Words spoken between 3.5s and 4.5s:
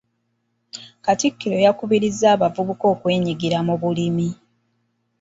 mu bulimi.